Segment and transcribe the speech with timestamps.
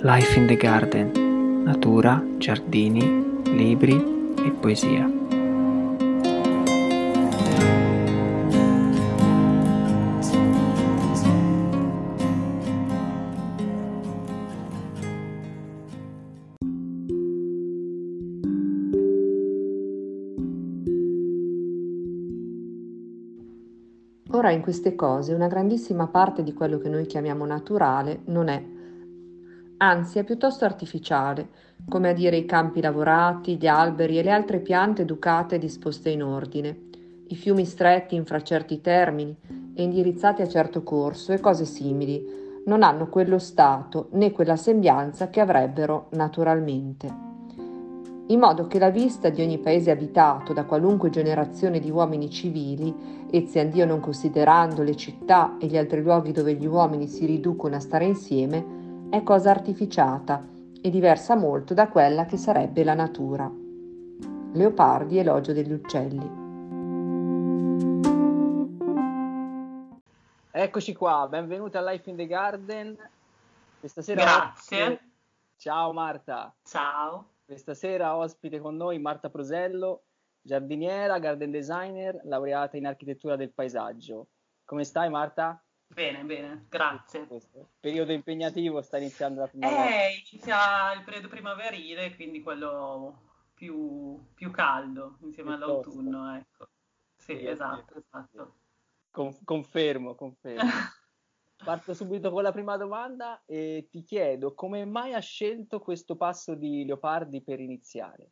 [0.00, 3.96] Life in the Garden, natura, giardini, libri
[4.36, 5.10] e poesia.
[24.30, 28.76] Ora in queste cose una grandissima parte di quello che noi chiamiamo naturale non è,
[29.78, 31.48] anzi è piuttosto artificiale,
[31.88, 36.10] come a dire i campi lavorati, gli alberi e le altre piante educate e disposte
[36.10, 36.86] in ordine,
[37.28, 39.36] i fiumi stretti in fra certi termini
[39.74, 45.30] e indirizzati a certo corso e cose simili, non hanno quello stato né quella sembianza
[45.30, 47.26] che avrebbero naturalmente.
[48.30, 53.26] In modo che la vista di ogni paese abitato da qualunque generazione di uomini civili,
[53.30, 57.76] e Dio non considerando le città e gli altri luoghi dove gli uomini si riducono
[57.76, 58.77] a stare insieme,
[59.10, 60.46] è cosa artificiata
[60.82, 63.50] e diversa molto da quella che sarebbe la natura.
[64.52, 66.46] Leopardi elogio degli uccelli.
[70.50, 72.96] Eccoci qua, benvenuti a Life in the Garden.
[73.80, 75.00] Questa sera Grazie.
[75.56, 76.54] Ciao Marta.
[76.62, 77.30] Ciao.
[77.46, 80.02] Questa sera ospite con noi Marta Prosello,
[80.42, 84.26] giardiniera, garden designer, laureata in architettura del paesaggio.
[84.66, 85.62] Come stai Marta?
[85.88, 87.26] Bene, bene, grazie.
[87.26, 89.88] Questo periodo impegnativo sta iniziando la primavera.
[89.88, 95.90] Eh, inizia il periodo primaverile, quindi quello più, più caldo insieme Piuttosto.
[95.90, 96.68] all'autunno, ecco.
[97.16, 98.54] Sì, Sì, esatto, sì, esatto.
[99.10, 100.70] Con- confermo, confermo.
[101.64, 106.54] Parto subito con la prima domanda e ti chiedo come mai ha scelto questo passo
[106.54, 108.30] di Leopardi per iniziare?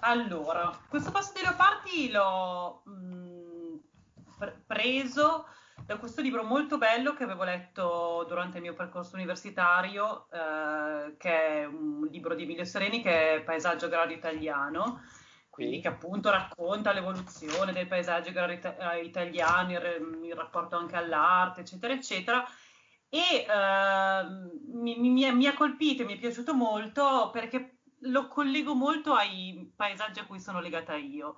[0.00, 3.80] Allora, questo passo di Leopardi l'ho mh,
[4.38, 5.46] pre- preso
[5.86, 11.60] da questo libro molto bello che avevo letto durante il mio percorso universitario, eh, che
[11.60, 15.02] è un libro di Emilio Sereni che è Paesaggio agrario italiano,
[15.48, 20.96] quindi che appunto racconta l'evoluzione del paesaggio agrario ita- eh, italiano, il, il rapporto anche
[20.96, 22.44] all'arte, eccetera, eccetera.
[23.08, 28.74] E ehm, mi, mi- mi ha colpito e mi è piaciuto molto perché lo collego
[28.74, 31.36] molto ai paesaggi a cui sono legata io,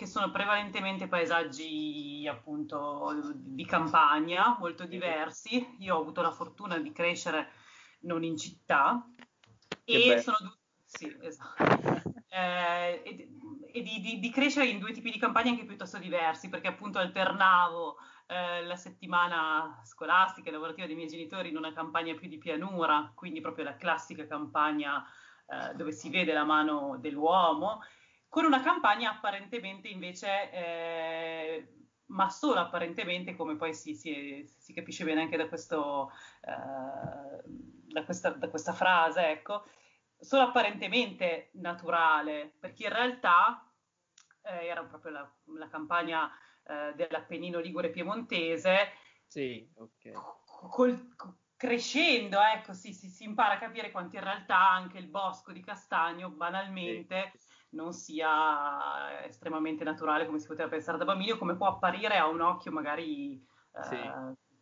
[0.00, 5.76] che sono prevalentemente paesaggi appunto di campagna, molto diversi.
[5.80, 7.50] Io ho avuto la fortuna di crescere
[8.04, 9.06] non in città
[9.84, 10.56] Che e sono due...
[10.86, 12.08] Sì, esatto.
[12.32, 13.28] Eh, e
[13.72, 16.98] e di, di- di crescere in due tipi di campagna anche piuttosto diversi, perché appunto
[16.98, 17.96] alternavo
[18.26, 23.12] eh, la settimana scolastica e lavorativa dei miei genitori in una campagna più di pianura,
[23.14, 25.04] quindi proprio la classica campagna
[25.46, 27.80] eh, dove si vede la mano dell'uomo,
[28.30, 31.74] con una campagna apparentemente invece, eh,
[32.06, 36.10] ma solo apparentemente, come poi si, si- si capisce bene anche da, questo,
[36.42, 39.64] eh, da, questa, da questa frase, ecco,
[40.18, 43.68] solo apparentemente naturale, perché in realtà
[44.42, 46.30] eh, era proprio la, la campagna
[46.64, 48.92] eh, dell'Appennino Ligure Piemontese,
[49.26, 50.12] Sì, ok.
[50.70, 55.08] col- co- crescendo, ecco, si, si- si impara a capire quanto in realtà anche il
[55.08, 57.32] bosco di castagno, banalmente,
[57.70, 62.26] non sia estremamente naturale come si poteva pensare da bambini o come può apparire a
[62.26, 63.34] un occhio magari...
[63.72, 63.96] eh, Sì.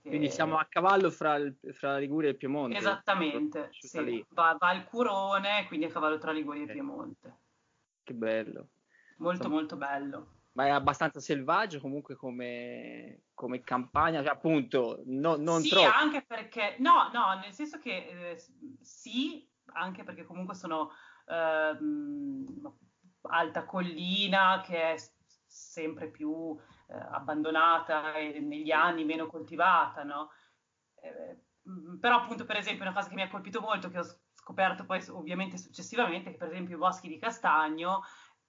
[0.02, 2.76] che- Quindi siamo a cavallo fra, il- fra la Liguria e il Piemonte.
[2.76, 4.24] Esattamente, sì.
[4.30, 7.36] Va, va al Curone, quindi a cavallo tra Liguria e Piemonte.
[8.02, 8.69] Che bello.
[9.19, 10.32] Molto Insomma, molto bello.
[10.52, 15.88] Ma è abbastanza selvaggio comunque come, come campagna, cioè, appunto, no- non sì, troppo.
[15.88, 18.42] anche perché, no, no, nel senso che eh,
[18.80, 20.90] sì, anche perché comunque sono
[21.26, 22.44] ehm,
[23.28, 24.97] alta collina che è
[25.47, 26.56] sempre più
[26.89, 30.31] eh, abbandonata e negli anni meno coltivata, no?
[31.00, 34.05] Eh, mh, però appunto per esempio una cosa che mi ha colpito molto, che ho
[34.33, 38.03] scoperto poi ovviamente successivamente, che per esempio i boschi di castagno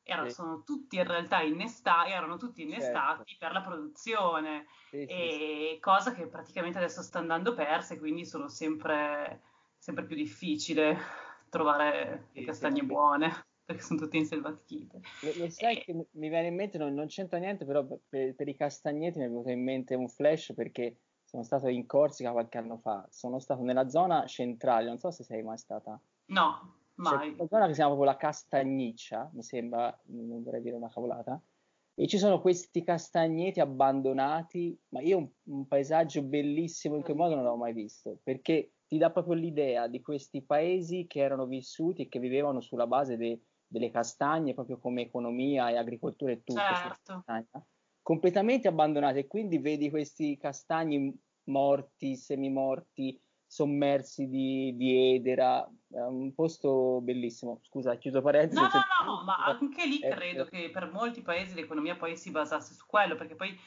[0.03, 5.39] erano, sono tutti in realtà innestati, erano tutti innestati per la produzione Sì, sì, sì.
[5.43, 9.41] e cosa che praticamente adesso sta andando persa e quindi sono sempre,
[9.77, 10.97] sempre più difficile
[11.49, 15.01] trovare Sì, le castagne buone perché sono tutte inselvatichite.
[15.19, 18.33] Lo, lo sai E- che mi- viene in mente, non, non c'entra niente, però per,
[18.33, 22.31] per i castagneti mi è venuto in mente un flash perché sono stato in Corsica
[22.31, 26.01] qualche anno fa, sono stato nella zona centrale, non so se sei mai stata.
[26.27, 27.35] No, C'è mai.
[27.35, 31.39] questa zona che si chiama proprio la Castagniccia, mi sembra, non vorrei dire una cavolata,
[31.93, 37.35] e ci sono questi castagneti abbandonati, ma io un, un paesaggio bellissimo in quel modo
[37.35, 42.03] non l'ho mai visto, perché ti dà proprio l'idea di questi paesi che erano vissuti
[42.03, 46.59] e che vivevano sulla base de- delle castagne, proprio come economia e agricoltura e tutto,
[46.59, 47.23] Certo.
[47.25, 47.65] castagna,
[48.01, 56.33] completamente abbandonati, e quindi vedi questi castagni morti, semimorti, sommersi di, di edera, è un
[56.33, 57.59] posto bellissimo.
[57.63, 58.61] Scusa, chiuso parentesi.
[58.61, 58.69] No,
[59.05, 62.73] no, no, ma anche lì eh, credo che per molti paesi l'economia poi si basasse
[62.73, 63.57] su quello, perché poi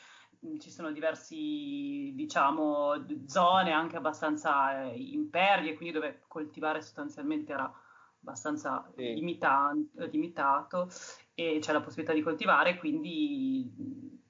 [0.59, 7.73] ci sono diversi, diciamo, zone anche abbastanza eh, impervie, quindi dove coltivare sostanzialmente era
[8.23, 9.15] abbastanza sì.
[9.15, 9.73] limita-
[10.11, 10.89] limitato
[11.35, 14.21] e c'è la possibilità di coltivare, quindi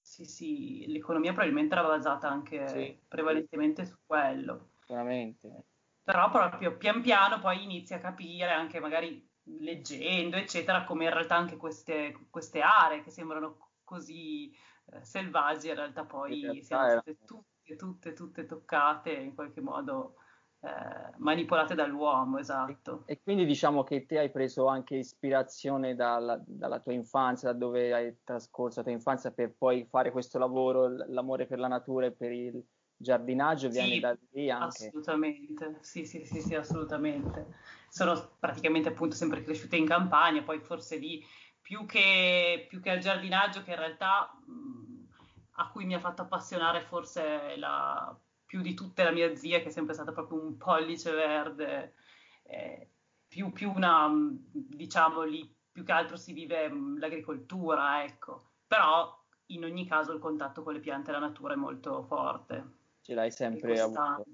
[0.00, 2.98] sì, sì, l'economia probabilmente era basata anche sì.
[3.06, 4.70] prevalentemente su quello.
[4.80, 5.64] Sicuramente.
[6.02, 11.36] Però proprio pian piano poi inizi a capire, anche magari leggendo, eccetera, come in realtà
[11.36, 14.54] anche queste, queste aree che sembrano così
[14.92, 19.60] eh, selvaggi in realtà poi in realtà siano state tutte, tutte, tutte toccate in qualche
[19.60, 20.16] modo
[20.62, 23.04] eh, manipolate dall'uomo, esatto.
[23.06, 27.58] E, e, quindi diciamo che te hai preso anche ispirazione dalla, dalla, tua infanzia, da
[27.58, 32.06] dove hai trascorso la tua infanzia per poi fare questo lavoro, l'amore per la natura
[32.06, 32.62] e per il
[32.94, 34.88] giardinaggio viene sì, da lì anche.
[34.88, 37.54] Assolutamente, sì, sì, sì, sì, assolutamente.
[37.88, 41.24] Sono praticamente appunto sempre cresciuta in campagna, poi forse lì
[41.58, 45.06] più che, più che al giardinaggio che in realtà mh,
[45.52, 48.14] a cui mi ha fatto appassionare forse la,
[48.50, 51.94] più di tutte la mia zia che è sempre stata proprio un pollice verde,
[52.42, 52.90] eh,
[53.28, 54.10] più, più una,
[54.50, 59.16] diciamo lì, più che altro si vive mh, l'agricoltura, ecco, però
[59.46, 62.78] in ogni caso il contatto con le piante e la natura è molto forte.
[63.02, 64.24] Ce l'hai sempre avuto.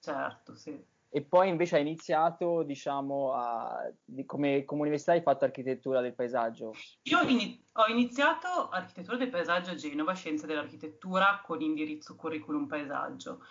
[0.00, 0.78] Certo, sì.
[1.14, 6.14] E poi invece hai iniziato, diciamo, a, di, come, come, università hai fatto architettura del
[6.14, 6.72] paesaggio?
[7.02, 12.66] Io ho, in, ho, iniziato architettura del paesaggio a Genova, scienze dell'architettura con indirizzo curriculum
[12.66, 13.42] paesaggio.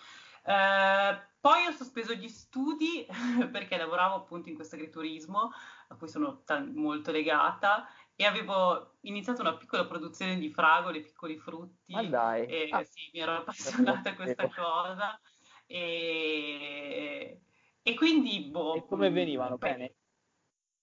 [0.43, 3.05] Eh, poi ho sospeso gli studi
[3.51, 5.51] perché lavoravo appunto in questo agriturismo
[5.89, 11.37] a cui sono t- molto legata e avevo iniziato una piccola produzione di fragole, piccoli
[11.37, 11.93] frutti.
[11.93, 12.47] Ma dai.
[12.47, 12.83] E ah.
[12.83, 15.21] sì, mi ero appassionata a questa cosa.
[15.67, 17.39] E,
[17.81, 18.75] e quindi, boh.
[18.75, 19.57] E come venivano?
[19.57, 19.95] Beh, bene?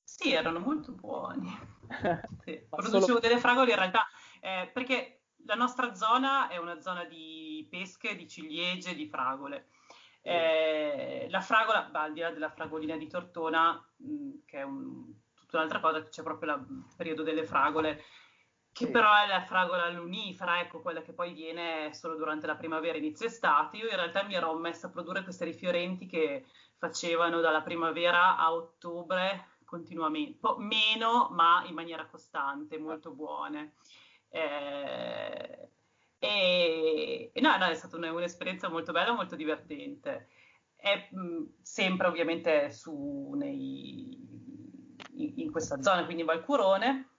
[0.02, 1.48] Sì, erano molto buoni.
[2.44, 2.64] sì.
[2.68, 3.18] Producevo solo...
[3.20, 4.06] delle fragole in realtà,
[4.40, 9.68] eh, perché la nostra zona è una zona di pesche, di ciliegie, di fragole.
[10.22, 14.62] Eh, la fragola, bah, al di là della fragolina di Tortona, mh, mm, che è
[14.62, 18.02] un, tutta un'altra cosa, c'è proprio il periodo delle fragole,
[18.72, 18.90] che sì.
[18.90, 23.26] però è la fragola lunifera, ecco, quella che poi viene solo durante la primavera, inizio
[23.26, 23.78] estate.
[23.78, 26.44] Io in realtà mi ero messa a produrre queste rifiorenti che
[26.78, 33.74] facevano dalla primavera a ottobre continuamente, po- meno ma in maniera costante, molto buone.
[34.30, 35.70] Eh,
[36.18, 40.28] e, e no, no, è stata un'esperienza molto bella, molto divertente.
[40.74, 44.16] È mh, sempre ovviamente su, nei,
[45.14, 47.10] in, in questa zona, quindi in Valcurone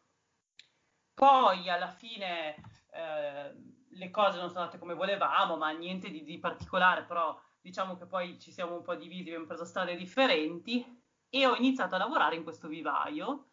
[1.20, 2.56] poi alla fine
[2.92, 3.54] eh,
[3.90, 8.06] le cose non sono andate come volevamo, ma niente di, di, particolare, però diciamo che
[8.06, 10.86] poi ci siamo un po' divisi, abbiamo preso strade differenti
[11.30, 13.50] e ho iniziato a lavorare in questo vivaio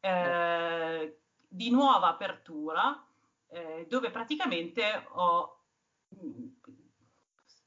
[0.00, 3.06] eh, di nuova apertura,
[3.48, 5.58] eh, dove praticamente ho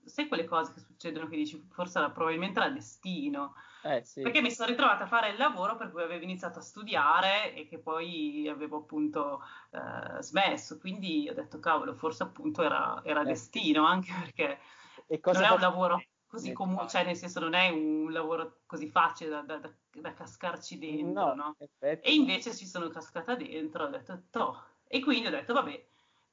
[0.05, 3.55] sai quelle cose che succedono che dici forse era, probabilmente era destino.
[3.83, 4.21] Eh, sì.
[4.21, 7.67] Perché mi sono ritrovata a fare il lavoro per cui avevo iniziato a studiare e
[7.67, 9.41] che poi avevo appunto
[9.71, 10.77] eh, smesso.
[10.79, 13.25] Quindi ho detto, cavolo, forse appunto era, era eh.
[13.25, 14.59] destino, anche perché
[15.07, 19.29] non è un lavoro così comune, cioè nel senso non è un lavoro così facile
[19.29, 21.33] da, da, da, da cascarci dentro, no?
[21.33, 21.55] no?
[21.79, 24.63] E invece ci sono cascata dentro, ho detto, toh.
[24.87, 25.87] E quindi ho detto, vabbè, eh,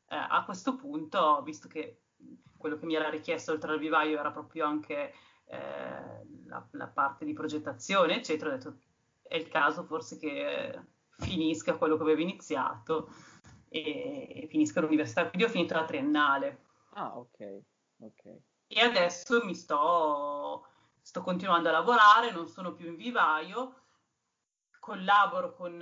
[0.09, 2.03] a questo punto, visto che
[2.57, 5.13] quello che mi era richiesto oltre al vivaio era proprio anche
[5.47, 8.51] eh, la, la, parte di progettazione, eccetera.
[8.51, 8.77] Ho detto
[9.23, 13.09] è il caso forse che finisca quello che avevo iniziato
[13.69, 15.29] e, e finisca l'università.
[15.29, 16.65] Quindi ho finito la triennale.
[16.91, 17.61] Ah, ok,
[18.01, 18.37] ok.
[18.75, 20.67] E adesso mi sto,
[21.03, 23.75] sto continuando a lavorare, non sono più in vivaio,
[24.81, 25.79] collaboro con,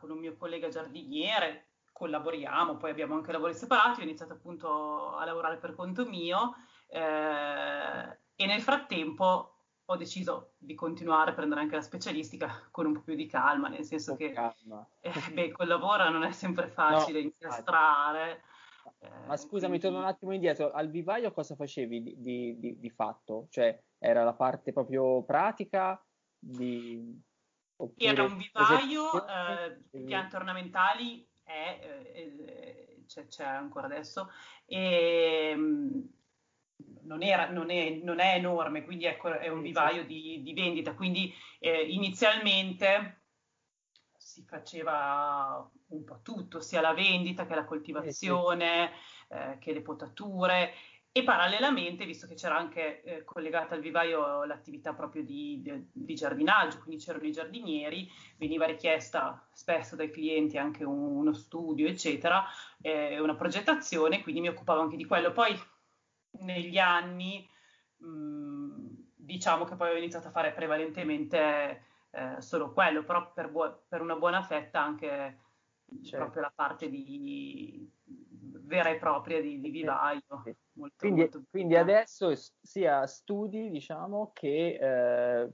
[0.00, 5.24] con un mio collega giardiniere, collaboriamo, poi abbiamo anche lavori separati, ho iniziato appunto a
[5.26, 6.54] lavorare per conto mio
[6.88, 12.94] eh, e nel frattempo ho deciso di continuare a prendere anche la specialistica con un
[12.94, 14.32] po' più di calma, nel senso che
[15.00, 18.30] eh, beh, col lavoro non è sempre facile no, incastrare.
[18.30, 18.42] Eh,
[19.26, 19.80] Ma scusami, quindi...
[19.80, 23.46] torno un attimo indietro, al vivaio cosa facevi di, di, di, di fatto?
[23.50, 26.02] Cioè era la parte proprio pratica
[26.38, 27.18] di...
[27.96, 31.80] Era un vivaio, eh, piante ornamentali è,
[32.12, 34.28] eh, c'è, c'è, ancora adesso,
[34.66, 36.00] e, mm,
[37.02, 40.94] non, era, non, è, non, è, enorme, quindi ecco, è un vivaio di, di vendita.
[40.94, 43.22] Quindi eh, inizialmente
[44.16, 48.92] si faceva un po' tutto, sia la vendita che la coltivazione,
[49.28, 50.72] eh, che le potature.
[51.12, 56.14] e parallelamente, visto che c'era anche eh, collegata al vivaio l'attività proprio di, di, di,
[56.14, 62.44] giardinaggio, quindi c'erano i giardinieri, veniva richiesta spesso dai clienti anche un, uno studio, eccetera,
[62.80, 65.32] eh, una progettazione, quindi mi occupavo anche di quello.
[65.32, 65.58] Poi
[66.40, 67.48] negli anni,
[67.96, 73.50] mh, mm, diciamo che poi ho iniziato a fare prevalentemente eh, solo quello, però per,
[73.50, 75.38] bu- per, una buona fetta anche
[76.02, 76.16] certo.
[76.16, 77.88] proprio la parte di
[78.70, 80.20] vera e propria di, di vivaio.
[80.44, 80.54] Sì.
[80.72, 85.52] Molto, quindi, molto quindi adesso sia studi, diciamo, che eh,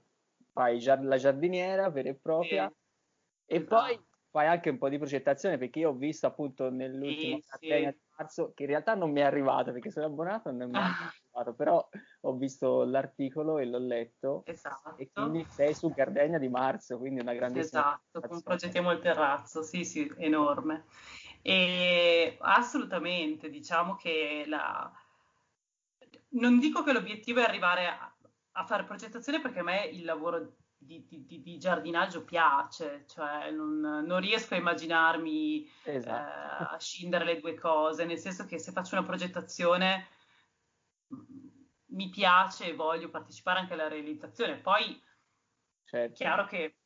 [0.56, 3.52] fai la giardiniera vera e propria sì.
[3.52, 3.74] e esatto.
[3.74, 4.00] poi
[4.30, 8.00] fai anche un po' di progettazione perché io ho visto appunto nell'ultima sì, catena di
[8.16, 11.12] marzo che in realtà non mi è arrivata perché sono abbonato non mi è ah.
[11.36, 11.88] arrivato però
[12.22, 14.96] ho visto l'articolo e l'ho letto esatto.
[14.96, 19.62] e quindi sei su Gardenia di marzo quindi una grandissima esatto con progettiamo il terrazzo
[19.62, 20.84] sì sì enorme
[21.42, 24.90] e assolutamente diciamo che la
[26.30, 28.14] non dico che l'obiettivo è arrivare a,
[28.52, 33.80] a fare progettazione perché a me il lavoro di, di, di giardinaggio piace, cioè non,
[33.80, 36.62] non riesco a immaginarmi esatto.
[36.62, 40.06] eh, a scindere le due cose, nel senso che se faccio una progettazione
[41.96, 44.56] mi piace e voglio partecipare anche alla realizzazione.
[44.56, 45.02] Poi
[45.84, 46.12] certo.
[46.12, 46.76] è chiaro che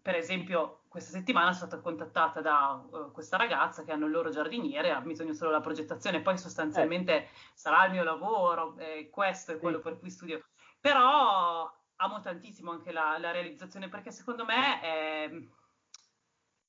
[0.00, 4.30] per esempio questa settimana sono stata contattata da uh, questa ragazza che hanno il loro
[4.30, 7.28] giardiniere, ha bisogno solo della progettazione, poi sostanzialmente eh.
[7.52, 9.82] sarà il mio lavoro, eh, questo è quello sì.
[9.82, 10.46] per cui studio.
[10.80, 15.30] Però amo tantissimo anche la, la realizzazione perché secondo me è,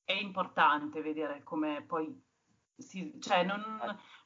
[0.04, 2.26] è importante vedere come poi
[2.78, 3.62] si, cioè non,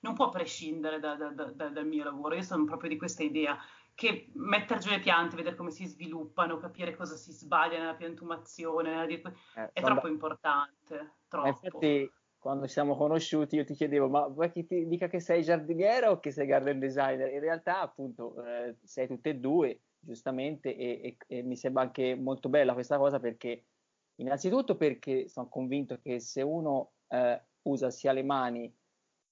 [0.00, 2.34] non, può prescindere da, da, da, dal mio lavoro.
[2.34, 3.58] Io sono proprio di questa idea
[3.94, 9.06] che mettere giù le piante, vedere come si sviluppano, capire cosa si sbaglia nella piantumazione,
[9.06, 9.30] eh, è
[9.80, 9.80] quando...
[9.80, 11.14] troppo importante.
[11.28, 11.48] Troppo.
[11.48, 15.42] Infatti, quando ci siamo conosciuti, io ti chiedevo: ma vuoi che ti dica che sei
[15.42, 17.32] giardiniera o che sei garden designer?
[17.32, 22.16] In realtà, appunto, eh, sei tutte e due giustamente, e, e, e, mi sembra anche
[22.16, 23.64] molto bella questa cosa perché,
[24.16, 28.74] innanzitutto, perché sono convinto che se uno eh, usa sia le mani,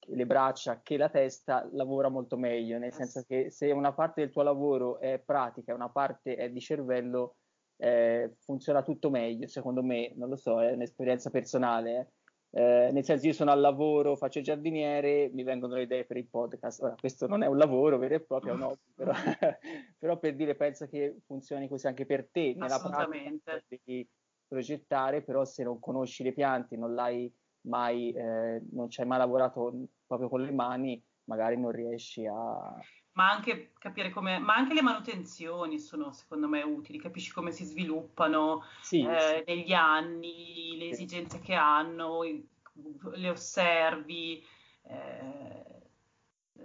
[0.07, 4.31] le braccia che la testa, lavora molto meglio, nel senso che se una parte del
[4.31, 7.37] tuo lavoro è pratica e una parte è di cervello,
[7.77, 11.99] eh, funziona tutto meglio, secondo me, non lo so, è un'esperienza personale.
[11.99, 12.07] Eh.
[12.53, 16.17] Eh, nel senso io sono al lavoro, faccio il giardiniere, mi vengono le idee per
[16.17, 16.83] il podcast.
[16.83, 19.13] Ora, questo non è un lavoro vero e proprio, no, però,
[19.99, 22.55] però, per dire, penso che funzioni così anche per te.
[22.57, 24.09] Nella pratica devi
[24.49, 29.19] progettare, però se non conosci le piante, non l'hai mai, eh, non ci hai mai
[29.19, 29.73] lavorato
[30.07, 32.79] proprio con le mani, magari non riesci a,
[33.13, 37.65] ma anche capire come, ma anche le manutenzioni sono secondo me utili, capisci come si
[37.65, 39.53] sviluppano sì, eh, sì.
[39.53, 41.43] negli anni, le esigenze sì.
[41.43, 44.43] che hanno, le osservi.
[44.83, 45.79] Eh,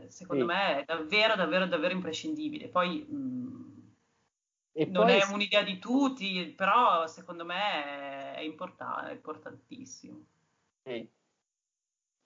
[0.08, 2.70] secondo me è davvero, davvero, davvero imprescindibile.
[2.70, 9.14] Poi mh, mm, non poi, è un'idea di tutti, però secondo me è, importante, è
[9.14, 10.25] importantissimo.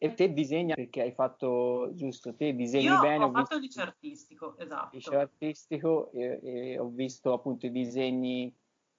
[0.02, 3.26] E te disegna perché hai fatto, giusto, te disegni Io bene.
[3.26, 4.96] Io ho, fatto il liceo artistico, esatto.
[4.96, 8.54] Liceo artistico e, e, ho visto appunto i disegni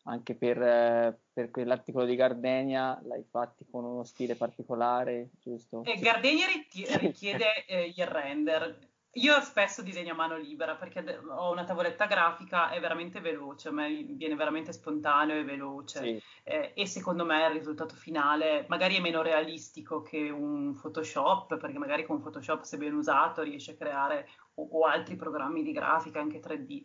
[0.04, 5.82] anche per, eh, per quell'articolo di Gardenia, l'hai fatti con uno stile particolare, giusto?
[5.84, 6.46] E Gardenia
[6.98, 12.70] richiede eh, il render, io spesso disegno a mano libera perché ho una tavoletta grafica,
[12.70, 16.22] è veramente veloce, a me viene veramente spontaneo e veloce sì.
[16.44, 21.78] eh, e secondo me il risultato finale magari è meno realistico che un Photoshop, perché
[21.78, 26.20] magari con Photoshop se ben usato riesce a creare o, o altri programmi di grafica
[26.20, 26.82] anche 3D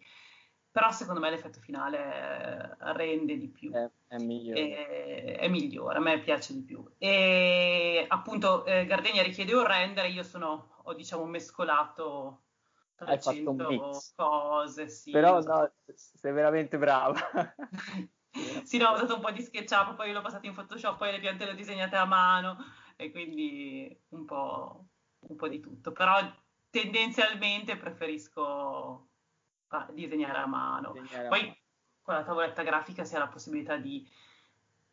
[0.76, 3.72] però secondo me l'effetto finale eh, rende di più.
[3.72, 4.76] È, è migliore.
[4.76, 6.86] È, è, migliore, a me piace di più.
[6.98, 12.44] E appunto eh, Gardenia richiede un render, io sono, ho diciamo mescolato
[12.96, 15.12] 300 cose, sì.
[15.12, 17.20] Però no, sei veramente brava.
[18.64, 21.20] sì, no, ho usato un po' di SketchUp, poi l'ho passato in Photoshop, poi le
[21.20, 22.58] piante le ho disegnate a mano
[22.96, 24.86] e quindi un po',
[25.20, 25.92] un po' di tutto.
[25.92, 26.20] Però
[26.70, 29.10] tendenzialmente preferisco
[29.92, 30.92] disegnare a mano.
[30.92, 31.56] Disegnare Poi a mano.
[32.02, 34.08] con la tavoletta grafica si ha la possibilità di,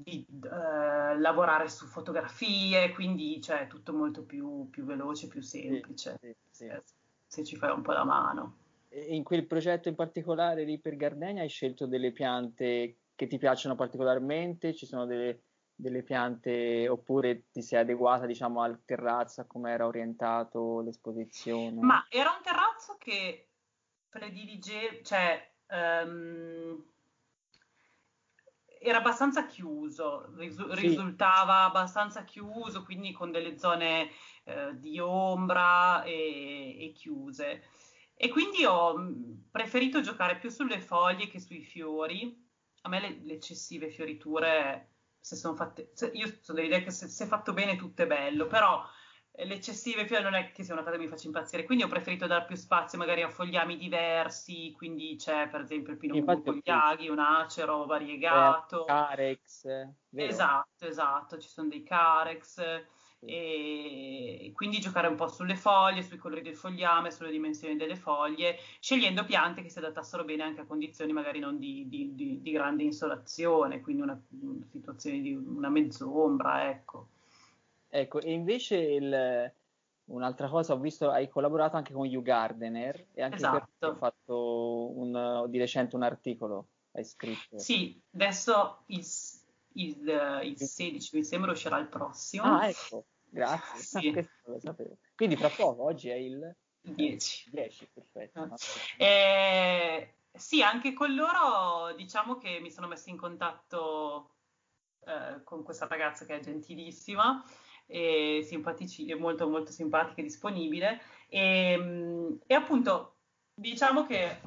[0.02, 6.28] di uh, lavorare su fotografie, quindi cioè, tutto molto più, più veloce, più semplice, sì,
[6.28, 6.66] sì, sì.
[6.66, 6.82] Se,
[7.26, 8.56] se ci fai un po' la mano.
[9.08, 13.74] In quel progetto in particolare lì per Gardenia hai scelto delle piante che ti piacciono
[13.74, 14.74] particolarmente?
[14.74, 15.44] Ci sono delle,
[15.74, 21.80] delle piante oppure ti sei adeguata diciamo al terrazzo, a come era orientato l'esposizione?
[21.80, 23.48] Ma era un terrazzo che
[24.08, 26.91] predilige, cioè um,
[28.82, 30.80] era abbastanza chiuso, risu- sì.
[30.80, 34.10] risultava abbastanza chiuso, quindi con delle zone
[34.44, 37.62] eh, di ombra e, e, chiuse.
[38.14, 42.40] E quindi ho mm, preferito giocare più sulle foglie che sui fiori.
[42.82, 47.06] A me le, le eccessive fioriture, se sono fatte, se, io sono dell'idea che se,
[47.06, 48.84] se fatto bene tutto è bello, però
[49.36, 52.26] l'eccessive fiori non è che sia una cosa che mi faccia impazzire, quindi ho preferito
[52.26, 56.70] dare più spazio magari a fogliami diversi, quindi c'è per esempio il pinot con gli
[56.70, 58.84] aghi, un acero variegato.
[58.84, 59.64] Carex.
[60.10, 60.30] Vero?
[60.30, 62.62] Esatto, esatto, ci sono dei carex.
[63.24, 68.58] E quindi giocare un po' sulle foglie, sui colori del fogliame, sulle dimensioni delle foglie,
[68.80, 72.50] scegliendo piante che si adattassero bene anche a condizioni magari non di, di, di, di
[72.50, 77.10] grande insolazione, quindi una, una situazione di una mezzombra, ecco.
[77.94, 79.52] Ecco, e invece il,
[80.04, 83.68] un'altra cosa, ho visto hai collaborato anche con You Gardener e anche esatto.
[83.78, 87.58] per hai fatto un, di recente un articolo, hai scritto.
[87.58, 89.04] Sì, adesso il,
[89.74, 92.44] il, il 16 mi sembra uscirà il prossimo.
[92.44, 93.82] Ah, ecco, grazie.
[94.00, 94.28] sì.
[94.56, 94.96] sapevo.
[95.14, 97.50] Quindi fra poco, oggi è il 10.
[97.50, 98.40] 10, perfetto.
[98.40, 98.56] Ah.
[98.96, 104.30] Eh, sì, anche con loro diciamo che mi sono messa in contatto
[105.04, 107.44] eh, con questa ragazza che è gentilissima
[107.86, 113.16] e simpatici, molto molto simpatica e disponibile e, mm, e, appunto
[113.54, 114.40] diciamo che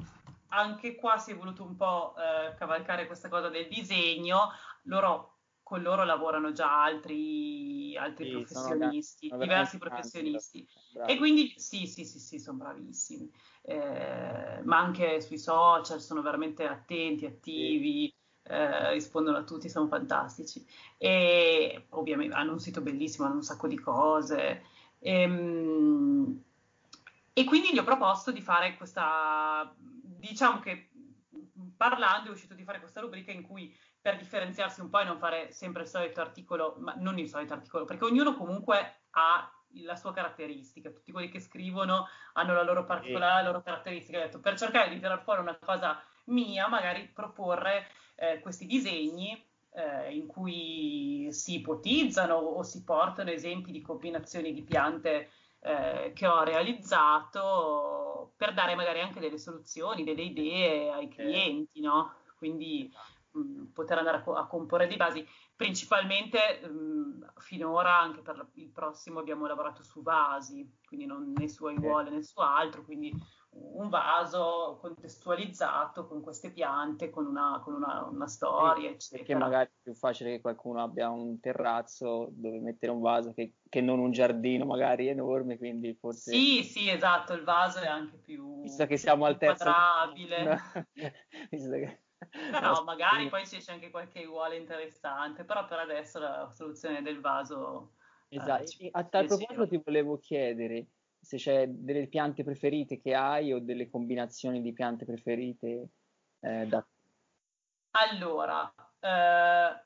[0.48, 4.50] anche qua si è voluto un po' eh, cavalcare questa cosa del disegno
[4.84, 10.68] loro con loro lavorano già altri, altri sì, professionisti, sono, diversi professionisti.
[10.92, 11.12] Bravi.
[11.12, 13.28] E quindi sì, sì, sì, sì, sono bravissimi.
[13.62, 18.06] Eh, ma anche sui social sono veramente attenti, attivi.
[18.06, 18.14] Sì
[18.48, 20.64] eh, rispondono a tutti, sono fantastici.
[20.96, 24.62] E ovviamente hanno un sito bellissimo, hanno un sacco di cose.
[24.98, 26.42] E, ehm,
[27.32, 30.88] e quindi gli ho proposto di fare questa, diciamo che
[31.76, 35.18] parlando è uscito di fare questa rubrica in cui per differenziarsi un po' e non
[35.18, 39.50] fare sempre il solito articolo, ma non il solito articolo, perché ognuno comunque ha
[39.82, 44.18] la sua caratteristica, tutti quelli che scrivono hanno la loro particolare, la loro caratteristica.
[44.18, 49.40] Ho detto, per cercare di tirare fuori una cosa mia, magari proporre eh, questi disegni
[49.72, 56.26] eh, in cui si ipotizzano o si portano esempi di combinazioni di piante eh, che
[56.26, 62.12] ho realizzato per dare magari anche delle soluzioni, delle idee ai clienti, no?
[62.36, 62.92] Quindi
[63.32, 65.26] mh, mm, poter andare a, co- a, comporre dei basi.
[65.54, 71.48] Principalmente mh, mm, finora, anche per il prossimo, abbiamo lavorato su vasi, quindi non né
[71.48, 73.12] su aiuole né su altro, quindi
[73.76, 79.68] un vaso contestualizzato con queste piante, con una, con una, una storia, sì, Perché magari
[79.68, 83.98] è più facile che qualcuno abbia un terrazzo dove mettere un vaso che, che, non
[83.98, 86.32] un giardino magari enorme, quindi forse...
[86.32, 88.62] Sì, sì, esatto, il vaso è anche più...
[88.62, 89.64] Visto che siamo al terzo...
[89.64, 90.60] Quadrabile.
[91.50, 92.00] Visto che...
[92.50, 97.92] Però magari poi c'è anche qualche uguale interessante, però per adesso la soluzione del vaso...
[98.28, 100.88] Eh, esatto, eh, a tal proposito ti volevo chiedere
[101.26, 105.88] se c'è delle piante preferite che hai o delle combinazioni di piante preferite
[106.38, 106.86] eh, da...
[107.90, 109.84] Allora, eh,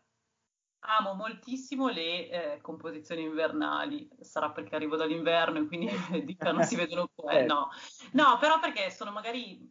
[0.80, 5.88] amo moltissimo le eh, composizioni invernali, sarà perché arrivo dall'inverno e quindi
[6.44, 7.70] non si vedono qua, eh, no.
[8.12, 9.66] no, però perché sono magari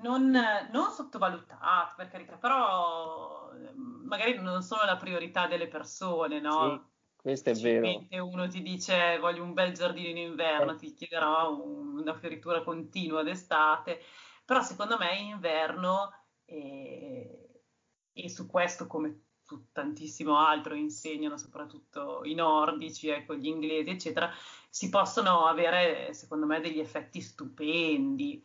[0.00, 0.36] non,
[0.72, 3.52] non sottovalutate, per carità, però
[4.04, 6.70] magari non sono la priorità delle persone, no?
[6.70, 6.96] Sì
[7.28, 8.06] questo è vero.
[8.24, 10.76] uno ti dice voglio un bel giardino in inverno, eh.
[10.76, 14.00] ti chiederà un, una fioritura continua d'estate,
[14.46, 16.10] però secondo me in inverno,
[16.46, 17.62] e,
[18.14, 24.30] e su questo come su tantissimo altro insegnano soprattutto i nordici, ecco, gli inglesi, eccetera,
[24.70, 28.42] si possono avere, secondo me, degli effetti stupendi.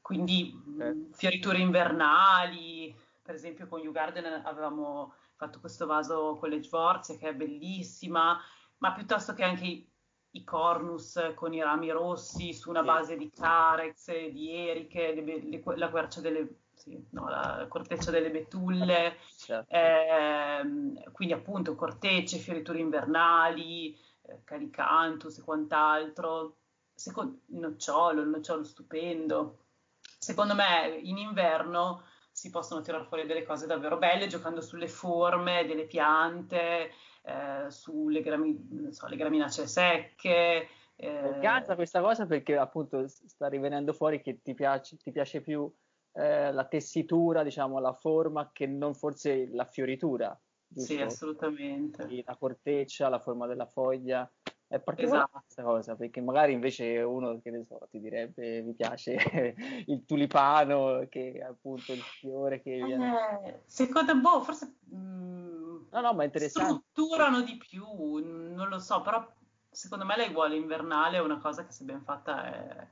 [0.00, 1.08] Quindi eh.
[1.12, 7.28] fioriture invernali, per esempio con You Garden avevamo fatto questo vaso con le Sforze che
[7.28, 8.38] è bellissima,
[8.78, 9.90] ma piuttosto che anche i,
[10.32, 12.86] i cornus con i rami rossi su una sì.
[12.86, 18.30] base di carex, di eriche, le, le, la quercia delle sì, no, la corteccia delle
[18.30, 19.74] betulle, certo.
[19.74, 26.56] eh, quindi appunto cortecce, fioriture invernali, eh, calicantus e quant'altro.
[26.94, 29.64] Secondo, il nocciolo, il nocciolo stupendo.
[30.00, 32.02] Secondo me in inverno
[32.38, 38.20] si possono tirare fuori delle cose davvero belle giocando sulle forme delle piante, eh, sulle
[38.20, 40.68] grami, so, graminacee secche.
[40.94, 41.36] Eh...
[41.40, 45.68] Piace questa cosa perché appunto sta rivenendo fuori che ti piace, ti piace più
[46.12, 50.40] eh, la tessitura, diciamo, la forma che non forse la fioritura.
[50.68, 50.92] Giusto?
[50.92, 52.22] Sì, assolutamente.
[52.24, 54.30] La corteccia, la forma della foglia.
[54.70, 55.40] È particolare esatto.
[55.40, 59.16] questa cosa, perché magari invece uno, che ne so, ti direbbe mi piace
[59.86, 63.40] il tulipano, che è appunto il fiore che viene...
[63.44, 64.76] Eh, secondo me, boh, forse...
[64.90, 66.82] Mh, no, no, ma interessante.
[66.90, 67.82] Strutturano di più,
[68.18, 69.26] non lo so, però
[69.70, 72.88] secondo me l'aiuola invernale è una cosa che se ben fatta è,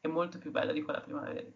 [0.00, 1.48] è molto più bella di quella primavera.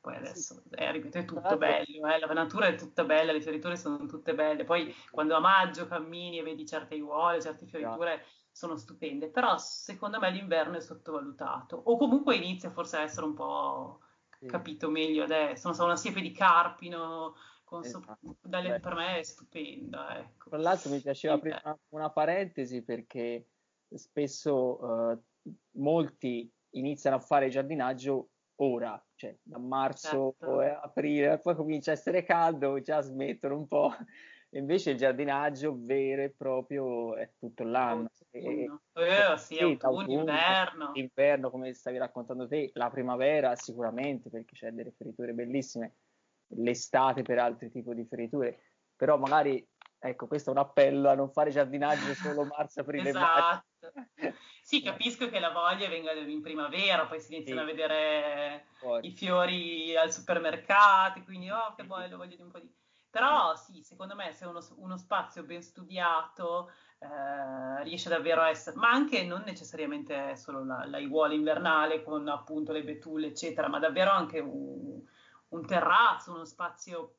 [0.00, 3.76] Poi adesso, eh, ripeto, è tutto bello, eh, la natura è tutta bella, le fioriture
[3.76, 4.62] sono tutte belle.
[4.62, 8.24] Poi quando a maggio cammini e vedi certe aiuole, certe fioriture
[8.56, 11.76] sono stupende, però secondo me l'inverno è sottovalutato.
[11.76, 14.00] O comunque inizia forse a essere un po'
[14.38, 14.46] sì.
[14.46, 15.66] capito meglio adesso.
[15.66, 17.34] Non so, una siepe di carpino,
[17.82, 18.16] esatto.
[18.22, 20.18] so, dalle, per me è stupenda.
[20.20, 20.48] Ecco.
[20.48, 21.78] Tra l'altro mi piaceva prima eh.
[21.90, 23.46] una parentesi perché
[23.94, 25.22] spesso uh,
[25.72, 30.62] molti iniziano a fare giardinaggio ora, cioè da marzo certo.
[30.62, 33.92] e aprile, poi comincia a essere caldo, già smettono un po'.
[34.56, 38.10] Invece il giardinaggio vero e proprio è tutto l'anno.
[38.30, 40.90] E, eh, sì, sì autunno, inverno.
[40.94, 45.96] Inverno, come stavi raccontando te, la primavera sicuramente, perché c'è delle fioriture bellissime,
[46.48, 48.58] l'estate per altri tipi di fioriture,
[48.96, 49.66] però magari,
[49.98, 53.64] ecco, questo è un appello a non fare giardinaggio solo marzo, aprile esatto.
[54.62, 57.66] Sì, capisco che la voglia venga in primavera, poi si iniziano sì.
[57.66, 59.06] a vedere Fuori.
[59.06, 62.74] i fiori al supermercato, quindi oh che bello, voglio di un po' di...
[63.16, 68.76] Però sì, secondo me se uno, uno spazio ben studiato eh, riesce davvero a essere,
[68.76, 74.10] ma anche non necessariamente solo la, l'aiuola invernale con appunto le betulle, eccetera, ma davvero
[74.10, 75.00] anche un,
[75.48, 77.14] un terrazzo, uno spazio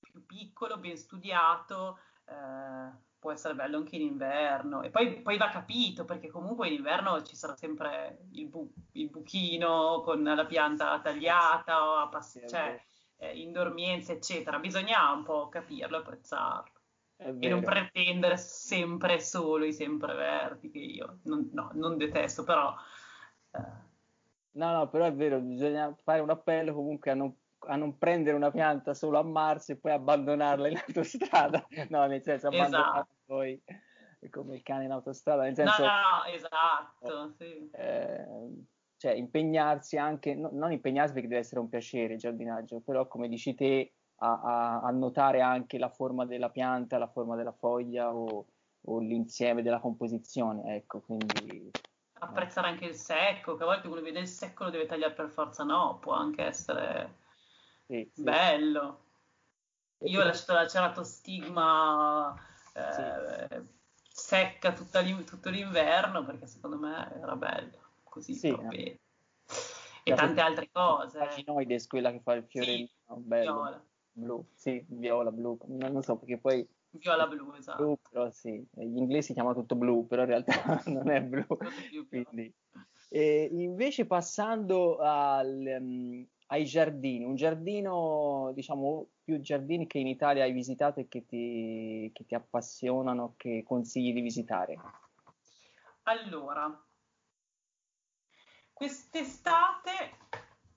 [0.00, 1.98] più piccolo, ben studiato.
[2.24, 4.80] Eh, può essere bello anche in inverno.
[4.80, 9.10] E poi, poi, va capito, perché comunque in inverno ci sarà sempre il, bu- il
[9.10, 12.82] buchino con la pianta tagliata o a pass- cioè,
[13.20, 14.58] eh, in dormienza, eccetera.
[14.58, 16.78] Bisogna un po' capirlo, apprezzarlo.
[17.16, 22.74] E non pretendere sempre solo i sempreverdi, che io non, no, non detesto, però...
[23.50, 23.88] Eh.
[24.52, 27.34] No, no, però è vero, bisogna fare un appello comunque a non
[27.66, 31.66] a non prendere una pianta solo a marzo e poi abbandonarla in autostrada.
[31.90, 33.14] No, nel senso abbandonarla esatto.
[33.26, 33.62] poi
[34.30, 35.42] come il cane in autostrada.
[35.42, 37.34] Nel senso, no, no, no esatto.
[37.36, 37.70] Sì.
[37.72, 38.26] Eh,
[39.00, 43.28] cioè, impegnarsi anche, no, non impegnarsi perché deve essere un piacere il giardinaggio, però come
[43.28, 48.14] dici te, a, a, a, notare anche la forma della pianta, la forma della foglia
[48.14, 48.44] o,
[48.78, 50.76] o l'insieme della composizione.
[50.76, 51.70] Ecco, quindi
[52.18, 55.30] apprezzare anche il secco, che a volte uno vede il secco lo deve tagliare per
[55.30, 57.14] forza, no, può anche essere
[57.86, 58.22] sì, sì.
[58.22, 59.04] bello.
[60.00, 62.34] Io ho lasciato la ceratostigma
[62.74, 63.66] eh, sì.
[63.98, 65.00] secca tutto
[65.48, 68.98] l'inverno perché secondo me era bello, così sì, bene.
[70.02, 71.18] E tante altre cose.
[71.18, 73.52] Paginoides, quella che fa il fiorellino, sì, bello.
[73.54, 73.84] Viola.
[74.12, 77.82] Blu, sì, viola, blu, non so perché poi Viola blu, esatto.
[77.82, 80.52] Blu, però sì, gli inglesi chiamano tutto blu, però in realtà
[80.90, 81.46] non è blu.
[82.08, 82.52] Quindi.
[83.08, 90.44] E invece passando al, um, ai giardini, un giardino, diciamo, più giardini che in Italia
[90.44, 94.76] hai visitato e che ti, che ti appassionano, che consigli di visitare?
[96.04, 96.86] Allora,
[98.80, 100.16] quest'estate,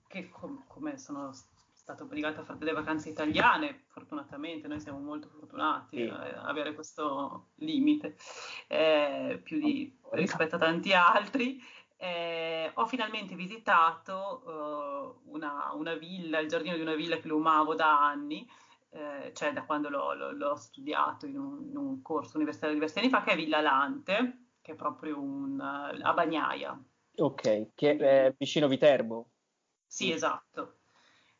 [0.06, 1.32] che com- come sono
[1.72, 6.02] stata obbligata a fare delle vacanze italiane, fortunatamente noi siamo molto fortunati sì.
[6.02, 8.18] a avere questo limite,
[8.66, 11.58] eh, più di, rispetto a tanti altri,
[11.96, 14.42] eh, ho finalmente visitato
[15.24, 18.46] uh, una, una, villa, il giardino di una villa che lo amavo da anni,
[18.90, 22.98] eh, cioè da quando l'ho, l'ho, l'ho studiato in un, in un, corso universitario diversi
[22.98, 26.78] anni fa, che è Villa Lante, che è proprio un, uh, a Bagnaia.
[27.16, 29.28] Ok, che è vicino Viterbo.
[29.86, 30.78] Sì, esatto.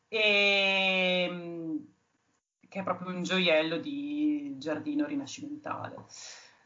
[0.08, 1.86] E, ehm,
[2.68, 5.96] che è proprio un gioiello di giardino rinascimentale.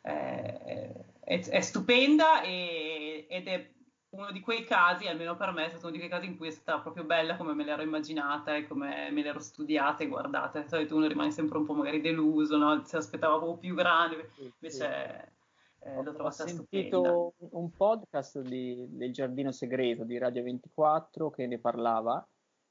[0.02, 3.72] Eh, è, è, stupenda e, ed è
[4.10, 6.48] uno di quei casi, almeno per me, è stato uno di quei casi in cui
[6.48, 10.60] è stata proprio bella come me l'ero immaginata e come me l'ero studiata e guardata.
[10.60, 12.82] Di solito uno rimane sempre un po' magari deluso, no?
[12.84, 15.37] si aspettava un po' più grande, invece
[15.80, 21.46] eh, l'ho trovata Ho sentito un podcast di, del Giardino Segreto di Radio 24 che
[21.46, 22.26] ne parlava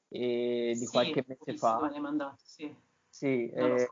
[0.08, 1.90] e di sì, qualche mese fa.
[1.98, 2.74] Mandato, sì.
[3.08, 3.88] Sì, eh,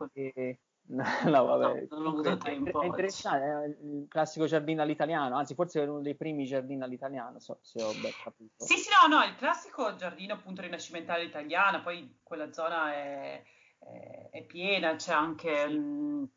[0.88, 1.86] No, no, vabbè.
[1.90, 2.80] No, non ho avuto tempo.
[2.80, 7.40] È interessante, è il classico giardino all'italiano, anzi forse è uno dei primi giardini all'italiano,
[7.40, 8.64] so, se ho ben capito.
[8.64, 13.42] Sì, sì, no, no, il classico giardino appunto rinascimentale italiano, poi quella zona è,
[13.78, 15.68] è, è piena, c'è anche...
[15.68, 15.76] Sì.
[15.76, 16.30] Mh,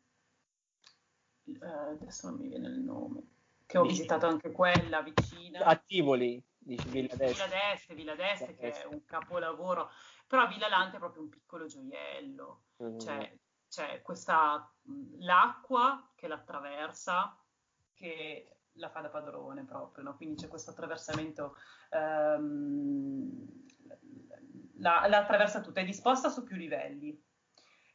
[1.44, 3.22] uh, adesso non mi viene il nome,
[3.66, 5.64] che ho Dici, visitato anche quella vicina.
[5.64, 7.44] A Tivoli, dici Villa d'Este.
[7.44, 9.90] Villa d'Este, Villa d'Este, che è un capolavoro,
[10.26, 12.98] però Villa Lante è proprio un piccolo gioiello, mm.
[12.98, 14.68] cioè c'è questa
[15.18, 17.36] l'acqua che l'attraversa,
[17.94, 20.16] che la fa da padrone proprio, no?
[20.16, 21.56] quindi c'è questo attraversamento,
[21.90, 23.46] ehm,
[24.78, 27.22] la, la, attraversa tutta, è disposta su più livelli.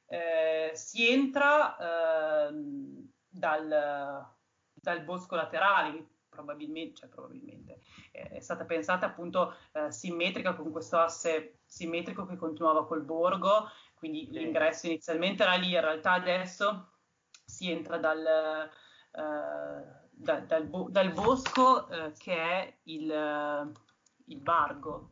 [0.07, 4.27] Eh, si entra ehm, dal,
[4.73, 7.79] dal, bosco laterale, probabilmente, cioè probabilmente
[8.11, 13.69] eh, è stata pensata appunto eh, simmetrica con questo asse simmetrico che continuava col borgo,
[13.95, 14.31] quindi sì.
[14.31, 16.91] l'ingresso inizialmente era lì, in realtà adesso
[17.43, 18.69] si entra dal,
[19.11, 23.71] uh, da, dal, bo- dal bosco uh, che è il, uh,
[24.25, 25.11] il bargo,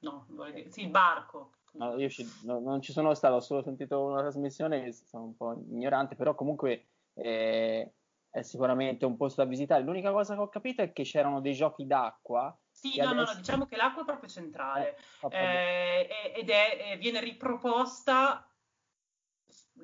[0.00, 1.52] no, dire, sì, il barco.
[1.72, 5.36] No, io ci, no, non ci sono stato, ho solo sentito una trasmissione, sono un
[5.36, 7.92] po' ignorante, però comunque eh,
[8.30, 9.82] è sicuramente un posto da visitare.
[9.82, 12.56] L'unica cosa che ho capito è che c'erano dei giochi d'acqua.
[12.70, 13.32] Sì, no, adesso...
[13.32, 14.96] no, diciamo che l'acqua è proprio centrale
[15.30, 18.48] eh, eh, ed è, viene riproposta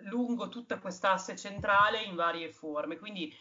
[0.04, 2.98] lungo tutta quest'asse centrale in varie forme.
[2.98, 3.32] Quindi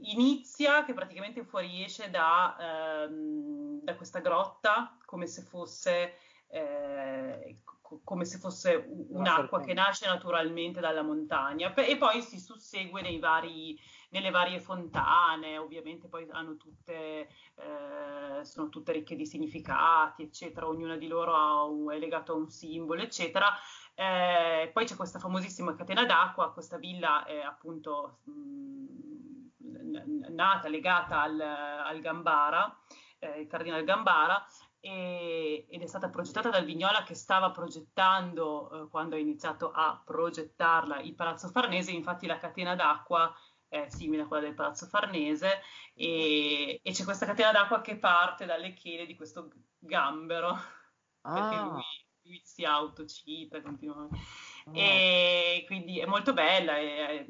[0.00, 2.56] inizia che praticamente fuoriesce da,
[3.04, 6.14] ehm, da questa grotta come se fosse,
[6.48, 7.56] eh,
[8.04, 11.72] come se fosse un'acqua che nasce naturalmente dalla montagna.
[11.74, 13.78] E poi si sussegue nei vari,
[14.10, 20.96] nelle varie fontane, ovviamente poi hanno tutte, eh, sono tutte ricche di significati, eccetera, ognuna
[20.96, 23.48] di loro un, è legata a un simbolo, eccetera.
[23.94, 28.86] Eh, poi c'è questa famosissima catena d'acqua, questa villa è appunto mh,
[30.34, 32.78] nata, legata al, al Gambara,
[33.18, 34.44] eh, il cardinale Gambara,
[34.86, 40.00] e, ed è stata progettata dal Vignola che stava progettando, eh, quando ha iniziato a
[40.02, 43.34] progettarla, il Palazzo Farnese, infatti la catena d'acqua
[43.68, 45.60] è simile a quella del Palazzo Farnese
[45.92, 50.50] e, e c'è questa catena d'acqua che parte dalle chele di questo gambero,
[51.22, 51.32] ah.
[51.32, 51.82] perché lui,
[52.22, 54.18] lui, si autocita continuamente.
[54.66, 54.72] Oh.
[54.72, 57.26] E quindi è molto bella, è,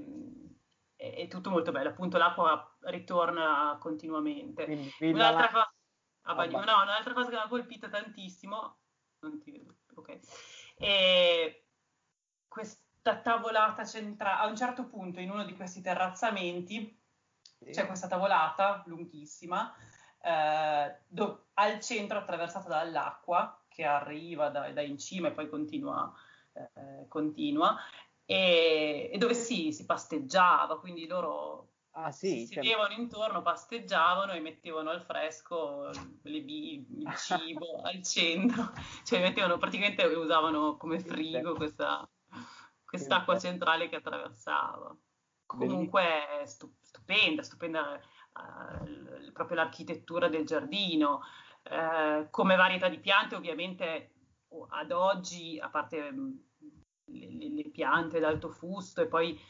[0.95, 4.65] è, è, tutto molto bello, appunto l'acqua ritorna continuamente.
[4.65, 5.75] Quindi, un'altra, cosa,
[6.33, 8.79] ah, bagno, no, un'altra cosa che mi ha colpito tantissimo,
[9.21, 10.19] non ti vedo, ok,
[10.79, 11.65] e
[12.49, 17.01] questa tavolata centrale, a un certo punto in uno di questi terrazzamenti
[17.59, 17.71] sì.
[17.71, 19.75] c'è questa tavolata lunghissima,
[20.23, 26.13] eh, do, al centro attraversata dall'acqua che arriva da, da in cima e poi continua,
[26.53, 27.77] eh, continua
[28.25, 33.01] e, e, dove si, si pasteggiava, quindi loro Ah, sì, si sedevano cioè...
[33.01, 35.91] intorno, pasteggiavano e mettevano al fresco
[36.23, 36.85] le, il
[37.17, 42.07] cibo al centro, cioè mettevano praticamente usavano come frigo questa,
[42.85, 44.95] quest'acqua centrale che attraversava.
[45.47, 51.23] Comunque stupenda, stupenda uh, proprio l'architettura del giardino,
[51.71, 54.11] uh, come varietà di piante ovviamente
[54.69, 56.31] ad oggi, a parte mm,
[57.07, 59.41] le, le piante d'alto fusto e poi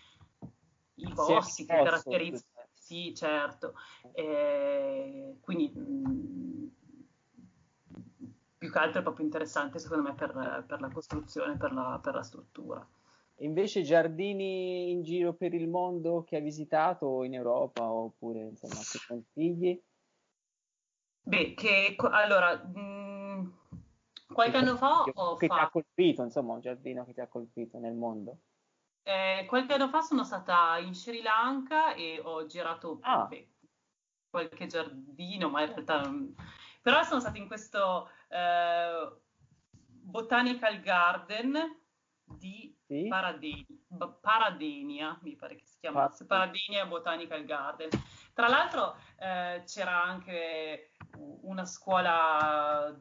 [0.97, 3.75] i boschi che caratterizzano, sì certo,
[4.13, 6.67] eh, quindi mh, mm,
[8.59, 12.15] più che altro è proprio interessante secondo me per, per la costruzione, per la, per
[12.15, 12.87] la struttura.
[13.41, 18.99] Invece giardini in giro per il mondo che hai visitato in Europa oppure insomma che
[19.07, 19.83] consigli?
[21.23, 23.47] Beh, che allora mh, mm,
[24.33, 25.61] qualche anno fa ho che fatto...
[25.61, 28.39] ti ha colpito, insomma, un giardino che ti ha colpito nel mondo?
[29.09, 33.27] Eh, qualche anno fa sono stata in Sri Lanka e ho girato ah.
[33.27, 33.53] beh,
[34.29, 36.11] qualche giardino, ma in realtà
[36.83, 39.13] però sono stata in questo eh,
[39.87, 41.55] Botanical Garden
[42.25, 43.07] di sì?
[43.07, 43.65] Paradenia,
[44.21, 47.89] Paradenia, mi pare che si chiamasse, Paradenia Botanical Garden.
[48.35, 50.91] Tra l'altro eh, c'era anche
[51.43, 52.93] una scuola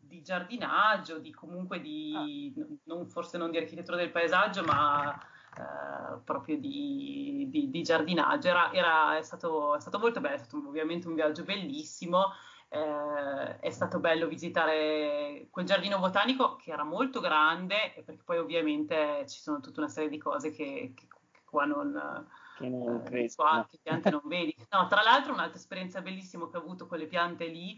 [0.00, 2.64] di giardinaggio, di comunque di, ah.
[2.84, 5.18] non, forse non di architettura del paesaggio, ma
[5.60, 8.48] eh, proprio di, di, di giardinaggio.
[8.48, 12.32] Era, era, è, stato, è, stato, molto bello, è stato ovviamente un viaggio bellissimo
[12.72, 19.24] eh, è stato bello visitare quel giardino botanico che era molto grande, perché poi ovviamente
[19.26, 23.30] ci sono tutta una serie di cose che, che, che qua non, che non eh,
[23.34, 24.54] qua, che piante non vedi.
[24.70, 27.76] No, tra l'altro un'altra esperienza bellissima che ho avuto con le piante lì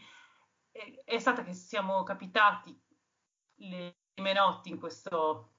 [0.70, 2.78] è, è stata che siamo capitati
[3.56, 5.51] le prime notti in questo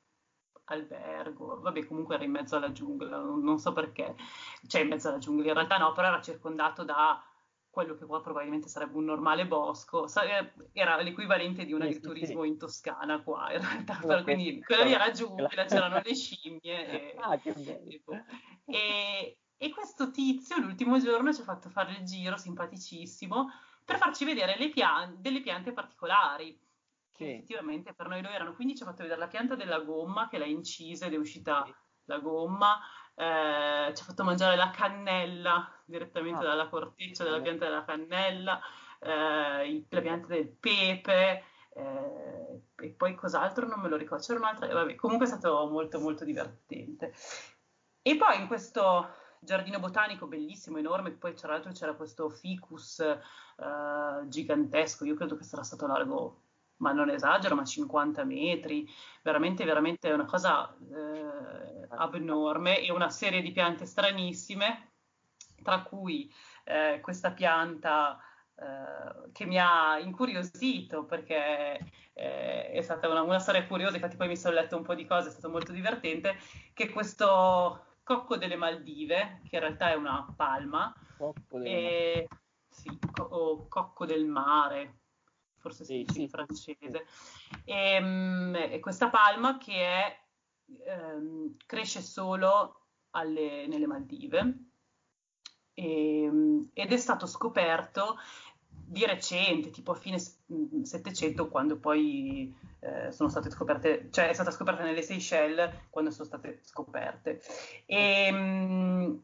[0.65, 4.15] albergo, vabbè comunque era in mezzo alla giungla, non, so perché,
[4.67, 7.21] cioè in mezzo alla giungla, in realtà no, però era circondato da
[7.69, 12.57] quello che qua probabilmente sarebbe un normale bosco, eh, era l'equivalente di un agriturismo in
[12.57, 14.23] Toscana qua, in realtà, okay.
[14.23, 18.23] quindi quella lì era giungla, c'erano le scimmie e, ah, e, boh.
[18.65, 23.49] e, e, questo tizio l'ultimo giorno ci ha fatto fare il giro simpaticissimo
[23.83, 26.57] per farci vedere piante, delle piante particolari
[27.13, 27.31] che sì.
[27.31, 30.37] effettivamente per noi lo erano, quindi ci ha fatto vedere la pianta della gomma che
[30.37, 31.73] l'ha incisa ed è uscita sì.
[32.05, 32.79] la gomma,
[33.15, 36.49] eh, ci ha fatto mangiare la cannella direttamente ah.
[36.49, 38.59] dalla corteccia della pianta della cannella,
[38.99, 41.43] eh, la pianta del pepe,
[41.75, 45.99] eh, e poi cos'altro non me lo ricordo, c'era un'altra, vabbè, comunque è stato molto
[45.99, 47.13] molto divertente.
[48.01, 49.07] E poi in questo
[49.39, 55.43] giardino botanico bellissimo, enorme, poi tra l'altro c'era questo ficus eh, gigantesco, io credo che
[55.43, 56.42] sarà stato largo,
[56.83, 58.87] ma non esagero, ma 50 metri,
[59.21, 62.81] veramente, veramente una cosa eh, abnorme.
[62.81, 64.91] E una serie di piante stranissime,
[65.63, 66.31] tra cui
[66.65, 68.19] eh, questa pianta
[68.55, 71.79] eh, che mi ha incuriosito perché
[72.13, 75.05] eh, è stata una, una, storia curiosa, infatti poi mi sono letto un po' di
[75.05, 76.35] cose, è stato molto divertente,
[76.73, 80.93] che questo cocco delle Maldive, che in realtà è una palma,
[81.63, 82.27] e,
[82.69, 85.02] sì, co- o cocco del mare,
[85.63, 87.05] forse si dice sì, in francese,
[87.63, 90.19] e, um, questa palma che è,
[91.15, 94.57] um, cresce solo alle, nelle Maldive
[95.73, 98.17] e, um, ed è stato scoperto
[98.67, 100.19] di recente, tipo a fine
[100.83, 106.25] Settecento, quando poi eh, sono state scoperte, cioè è stata scoperta nelle Seychelles quando sono
[106.25, 107.41] state scoperte.
[107.85, 109.21] E,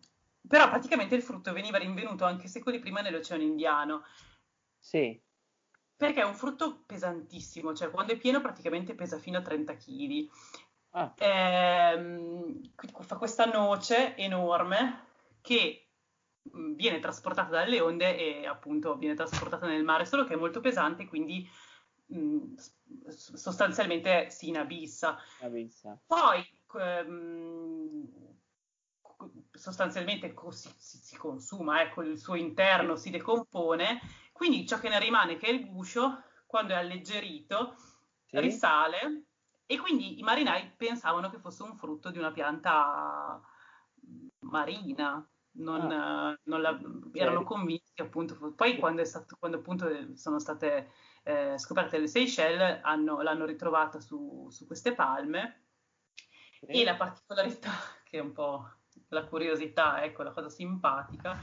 [0.47, 4.04] però praticamente il frutto veniva rinvenuto anche secoli prima nell'Oceano Indiano.
[4.80, 5.21] Sì.
[6.00, 10.30] Perché è un frutto pesantissimo, cioè quando è pieno praticamente pesa fino a 30 kg.
[10.92, 11.14] Ah.
[11.18, 12.62] Ehm,
[13.02, 15.08] fa questa noce enorme
[15.42, 15.90] che
[16.56, 20.62] Mm, viene trasportata dalle onde e appunto viene trasportata nel mare, solo che è molto
[20.62, 21.48] pesante, quindi
[22.08, 22.56] mh, mm,
[23.08, 25.18] sostanzialmente si inabissa.
[25.42, 26.00] Abissa.
[26.06, 26.44] Poi
[26.80, 28.08] ehm,
[29.52, 34.00] sostanzialmente si, si, si, consuma, ecco, il suo interno si decompone,
[34.39, 37.75] quindi ciò che ne rimane che è il guscio, quando è alleggerito,
[38.25, 38.39] sì.
[38.39, 39.25] risale
[39.65, 43.41] e quindi i marinai pensavano che fosse un frutto di una pianta
[44.43, 45.30] marina.
[45.52, 46.39] Non, ah.
[46.43, 46.80] non la,
[47.12, 53.21] erano convinti appunto, poi quando, stato, quando appunto sono state eh, scoperte le Seychelles hanno,
[53.21, 55.65] l'hanno ritrovata su, su queste palme.
[56.62, 57.71] E la particolarità
[58.08, 58.65] che è un po'
[59.10, 61.38] la curiosità, ecco la cosa simpatica,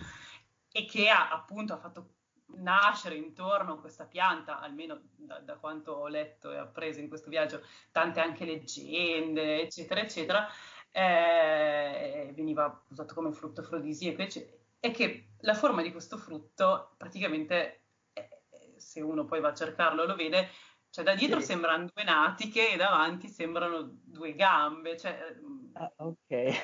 [0.72, 2.14] è che ha appunto ha fatto
[2.54, 7.28] nascere intorno a questa pianta, almeno da, da, quanto ho letto e appreso in questo
[7.28, 10.48] viaggio, tante anche leggende, eccetera, eccetera,
[10.90, 14.22] eh, veniva usato come frutto afrodisiaco,
[14.78, 20.04] è che la forma di questo frutto praticamente, eh, se uno poi va a cercarlo
[20.04, 20.48] lo vede,
[20.90, 21.46] cioè da dietro sì.
[21.46, 25.36] sembrano due natiche e davanti sembrano due gambe, cioè
[25.74, 26.54] ah, okay.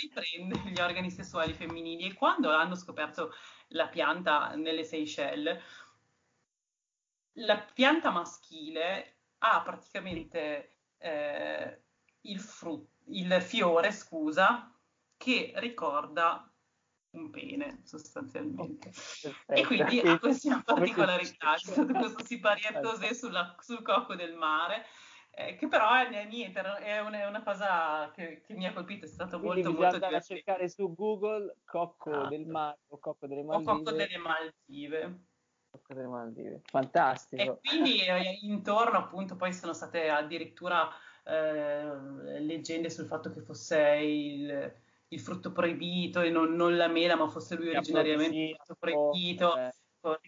[0.00, 3.32] riprende gli organi sessuali femminili e quando hanno scoperto
[3.68, 5.62] la pianta nelle Seychelles,
[7.38, 11.82] la pianta maschile ha praticamente eh,
[12.22, 14.72] il frutto il fiore, scusa,
[15.16, 16.48] che ricorda
[17.10, 18.88] un pene sostanzialmente.
[18.88, 19.52] Perfetto.
[19.52, 22.96] E quindi ha questa particolarità, questo siparietto
[23.60, 24.86] sul cocco del mare.
[25.36, 29.04] Eh, che però è, niente, è una, è una cosa che, che, mi ha colpito,
[29.04, 32.28] è stato quindi molto molto andare a cercare su Google cocco ah.
[32.28, 33.72] del mare o cocco delle Maldive.
[33.72, 35.20] O cocco delle Maldive.
[35.70, 37.42] Cocco delle Maldive, fantastico.
[37.42, 40.88] E quindi eh, intorno appunto poi sono state addirittura
[41.24, 44.74] eh, leggende sul fatto che fosse il,
[45.08, 49.56] il frutto proibito e non, non, la mela, ma fosse lui originariamente il frutto proibito,
[49.56, 49.72] eh.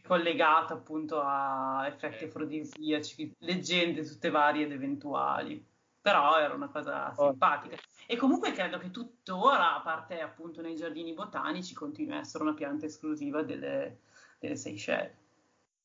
[0.03, 5.65] Collegato appunto a effetti afrodisiaci, leggende tutte varie ed eventuali.
[6.01, 7.77] Però era una cosa simpatica.
[8.07, 12.55] E comunque credo che tuttora, a parte appunto nei giardini botanici, continui a essere una
[12.55, 13.99] pianta esclusiva delle,
[14.39, 15.17] delle Seychelles.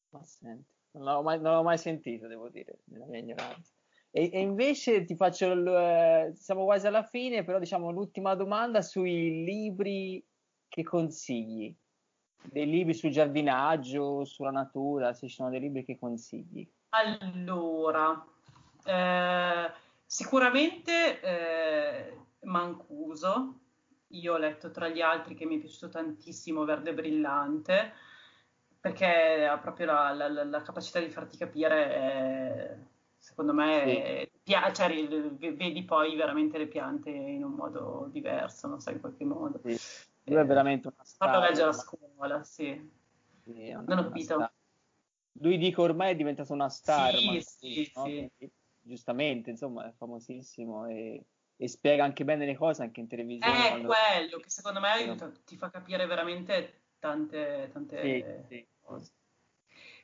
[0.10, 3.74] Ma senti, non l'ho, mai, non l'ho mai sentito, devo dire, nella mia ignoranza.
[4.12, 8.82] E, e invece ti faccio, l, eh, siamo quasi alla fine, però diciamo l'ultima domanda
[8.82, 10.24] sui libri
[10.68, 11.74] che consigli,
[12.44, 16.68] dei libri sul giardinaggio, sulla natura, se ci sono dei libri che consigli.
[16.90, 18.26] Allora,
[18.86, 19.72] eh,
[20.06, 23.60] sicuramente eh, Mancuso,
[24.08, 27.94] io ho letto tra gli altri che mi è piaciuto tantissimo Verde Brillante,
[28.80, 32.78] perché ha proprio la, la, la capacità di farti capire eh,
[33.22, 34.40] secondo me sì.
[34.44, 39.24] pia- cioè, vedi poi veramente le piante in un modo diverso, non so, in qualche
[39.24, 39.62] modo.
[39.64, 40.10] Sì.
[40.24, 41.30] Lui è veramente una star.
[41.30, 42.92] Farlo leggere a scuola, sì.
[43.44, 44.52] sì una, non ho capito.
[45.40, 48.06] Lui dico ormai è diventato una star, sì, sì, no?
[48.06, 48.52] sì.
[48.82, 53.66] giustamente, insomma, è famosissimo e, e, spiega anche bene le cose anche in televisione.
[53.66, 53.88] È quando...
[53.88, 59.12] quello che secondo me aiuta, ti fa capire veramente tante, tante cose.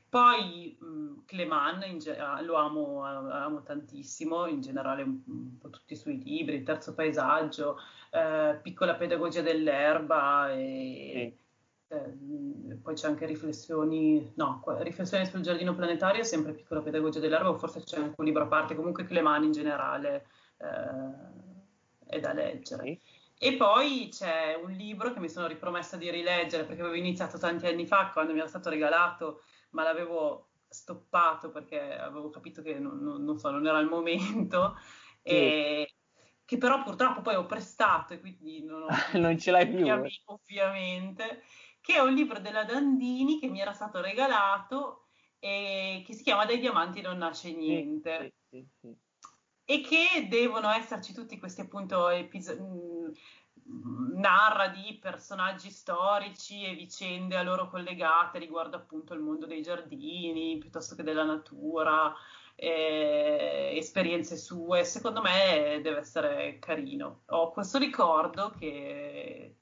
[0.09, 5.97] Poi mh, Cleman ge- ah, lo amo, amo, tantissimo, in generale un, po' tutti i
[5.97, 7.77] suoi libri, Il terzo paesaggio,
[8.11, 11.37] eh, Piccola pedagogia dell'erba e
[11.87, 11.95] sì.
[11.95, 17.57] eh, poi c'è anche riflessioni, no, riflessioni sul giardino planetario, sempre Piccola pedagogia dell'erba o
[17.57, 20.27] forse c'è anche un libro a parte, comunque Cleman in generale
[20.57, 22.83] eh, è da leggere.
[22.83, 22.99] Sì.
[23.39, 27.67] E poi c'è un libro che mi sono ripromessa di rileggere perché avevo iniziato tanti
[27.67, 29.41] anni fa quando mi era stato regalato,
[29.71, 34.75] ma l'avevo stoppato perché avevo capito che non, non, non, so, non era il momento.
[35.21, 35.33] Sì.
[35.33, 35.96] E,
[36.47, 38.87] che però purtroppo poi ho prestato e quindi non, ho,
[39.19, 39.79] non ce l'hai più.
[39.79, 41.43] Ovviamente, ovviamente,
[41.81, 45.07] che è un libro della Dandini che mi era stato regalato
[45.39, 48.33] e che si chiama Dai diamanti non nasce niente.
[48.49, 48.97] Sì, sì, sì,
[49.65, 52.63] e che devono esserci tutti questi appunto episodi
[54.15, 60.57] narra di personaggi storici e vicende a loro collegate riguardo appunto il mondo dei giardini
[60.57, 62.15] piuttosto che della natura,
[62.59, 64.83] eh, esperienze sue.
[64.83, 67.21] Secondo me deve essere carino.
[67.27, 69.55] Ho questo ricordo che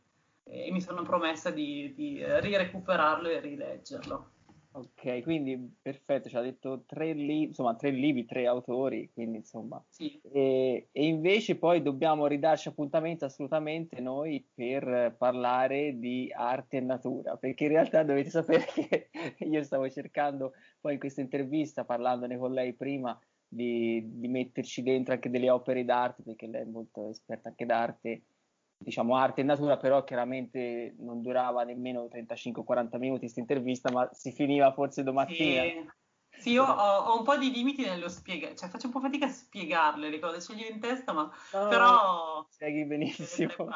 [0.44, 4.32] eh, mi sono promessa di, di rirecuperarlo e rileggerlo.
[4.78, 9.82] Ok, quindi perfetto, ci ha detto tre libri, insomma tre libri, tre autori, quindi insomma.
[9.88, 10.20] Sì.
[10.22, 17.38] E, e, invece poi dobbiamo ridarci appuntamento assolutamente noi per parlare di arte e natura,
[17.38, 19.10] perché in realtà dovete sapere che
[19.48, 20.52] io stavo cercando
[20.82, 23.18] poi in questa intervista, parlandone con lei prima,
[23.48, 28.24] di, di metterci dentro anche delle opere d'arte, perché lei è molto esperta anche d'arte
[28.78, 34.32] diciamo arte e natura, però chiaramente non durava nemmeno 35-40 minuti questa intervista, ma si
[34.32, 35.62] finiva forse domattina.
[35.64, 35.90] Sì.
[36.38, 39.26] Sì, io ho, ho, un po' di limiti nello spiegare, cioè faccio un po' fatica
[39.26, 42.46] a spiegarle le cose, ce li ho in testa, ma no, però...
[42.50, 43.54] Spieghi benissimo.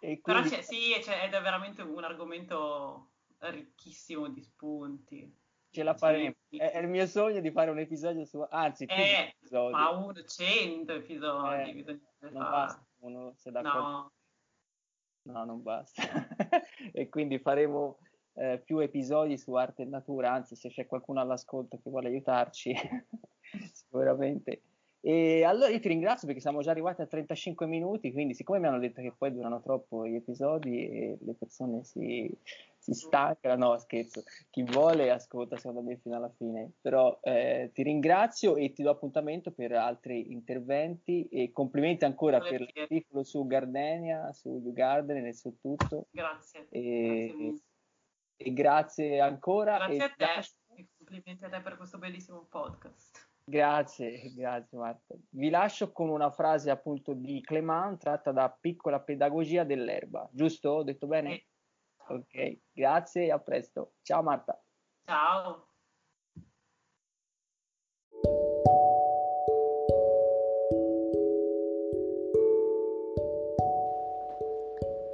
[0.00, 0.20] Quindi...
[0.20, 5.32] Però c'è, sì, c'è, ed è veramente un argomento ricchissimo di spunti.
[5.70, 6.34] Ce la faremo.
[6.48, 8.44] È, è, il mio sogno di fare un episodio su...
[8.50, 11.84] Anzi, eh, ma uno, cento episodi.
[11.84, 12.00] Eh,
[12.30, 14.12] non basta uno se d'accordo.
[15.22, 15.32] No.
[15.32, 16.02] no, non basta.
[16.92, 17.98] e quindi faremo
[18.34, 22.74] eh, più episodi su arte e natura, anzi se c'è qualcuno all'ascolto che vuole aiutarci,
[23.72, 24.62] sicuramente.
[25.02, 28.66] E allora io ti ringrazio perché siamo già arrivati a 35 minuti, quindi siccome mi
[28.66, 32.30] hanno detto che poi durano troppo gli episodi e le persone si,
[32.80, 37.82] si stancano, no scherzo, chi vuole ascolta secondo me fino alla fine, però eh, ti
[37.82, 44.32] ringrazio e ti do appuntamento per altri interventi e complimenti ancora per l'articolo su Gardenia,
[44.32, 46.06] su You Garden e su tutto.
[46.10, 46.66] Grazie.
[46.70, 47.60] E grazie,
[48.36, 49.76] e grazie ancora.
[49.76, 50.54] Grazie a te lascio...
[50.74, 53.28] e complimenti a te per questo bellissimo podcast.
[53.44, 55.14] Grazie, grazie Marta.
[55.30, 60.70] Vi lascio con una frase appunto di Clément tratta da Piccola pedagogia dell'erba, giusto?
[60.70, 61.34] Ho detto bene?
[61.34, 61.49] Sì.
[62.10, 63.92] Ok, grazie e a presto.
[64.02, 64.60] Ciao Marta.
[65.04, 65.66] Ciao.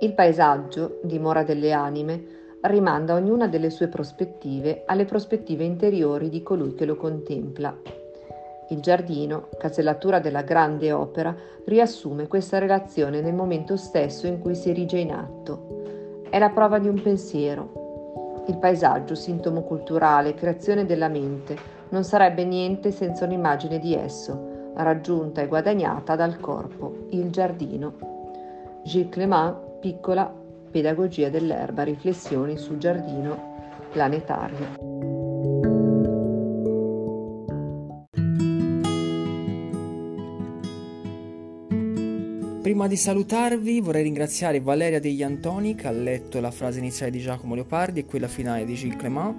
[0.01, 6.75] Il paesaggio, dimora delle anime, rimanda ognuna delle sue prospettive alle prospettive interiori di colui
[6.75, 7.77] che lo contempla.
[8.71, 11.37] Il giardino, casellatura della grande opera,
[11.67, 15.86] riassume questa relazione nel momento stesso in cui si erige in atto
[16.31, 18.45] è la prova di un pensiero.
[18.49, 21.57] Il paesaggio, sintomo culturale, creazione della mente,
[21.89, 27.95] non sarebbe niente senza un'immagine di esso, raggiunta e guadagnata dal corpo, il giardino.
[28.83, 30.33] Gilles Clément, piccola
[30.71, 33.55] pedagogia dell'erba, riflessioni sul giardino
[33.91, 35.16] planetario.
[42.67, 47.21] Prima di salutarvi vorrei ringraziare Valeria degli Antoni che ha letto la frase iniziale di
[47.21, 49.37] Giacomo Leopardi e quella finale di Gilles Clément.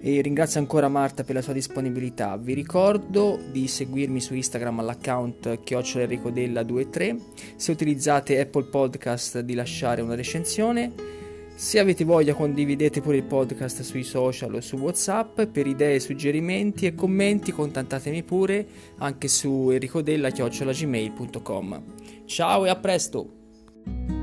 [0.00, 2.38] E ringrazio ancora Marta per la sua disponibilità.
[2.38, 7.16] Vi ricordo di seguirmi su Instagram all'account chiocciolenricodella23
[7.54, 11.19] se utilizzate Apple Podcast di lasciare una recensione
[11.60, 16.86] se avete voglia condividete pure il podcast sui social o su Whatsapp, per idee, suggerimenti
[16.86, 21.82] e commenti contattatemi pure anche su enricodella.gmail.com
[22.24, 24.19] Ciao e a presto!